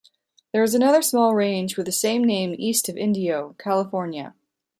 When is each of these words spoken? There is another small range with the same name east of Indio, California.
There 0.51 0.63
is 0.63 0.73
another 0.73 1.03
small 1.03 1.35
range 1.35 1.77
with 1.77 1.85
the 1.85 1.91
same 1.91 2.23
name 2.23 2.55
east 2.57 2.89
of 2.89 2.97
Indio, 2.97 3.55
California. 3.59 4.33